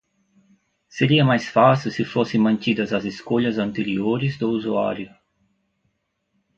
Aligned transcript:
Seria 0.89 1.23
mais 1.23 1.47
fácil 1.47 1.91
se 1.91 2.03
fossem 2.03 2.41
mantidas 2.41 2.91
as 2.91 3.05
escolhas 3.05 3.59
anteriores 3.59 4.35
do 4.35 4.49
usuário. 4.49 5.13